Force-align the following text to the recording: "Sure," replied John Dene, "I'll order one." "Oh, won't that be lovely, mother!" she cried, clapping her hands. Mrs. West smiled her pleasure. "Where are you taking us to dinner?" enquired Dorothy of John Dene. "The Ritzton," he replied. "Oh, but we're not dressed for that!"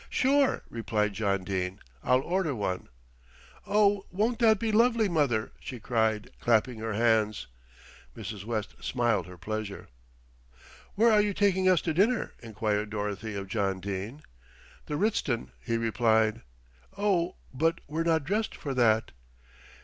"Sure," 0.09 0.63
replied 0.67 1.13
John 1.13 1.43
Dene, 1.43 1.79
"I'll 2.03 2.21
order 2.23 2.55
one." 2.55 2.89
"Oh, 3.67 4.07
won't 4.09 4.39
that 4.39 4.57
be 4.57 4.71
lovely, 4.71 5.07
mother!" 5.07 5.51
she 5.59 5.79
cried, 5.79 6.31
clapping 6.39 6.79
her 6.79 6.93
hands. 6.93 7.45
Mrs. 8.17 8.43
West 8.43 8.73
smiled 8.83 9.27
her 9.27 9.37
pleasure. 9.37 9.89
"Where 10.95 11.11
are 11.11 11.21
you 11.21 11.35
taking 11.35 11.69
us 11.69 11.81
to 11.83 11.93
dinner?" 11.93 12.33
enquired 12.41 12.89
Dorothy 12.89 13.35
of 13.35 13.47
John 13.47 13.79
Dene. 13.79 14.23
"The 14.87 14.97
Ritzton," 14.97 15.51
he 15.63 15.77
replied. 15.77 16.41
"Oh, 16.97 17.35
but 17.53 17.79
we're 17.87 18.01
not 18.01 18.23
dressed 18.23 18.55
for 18.55 18.73
that!" 18.73 19.11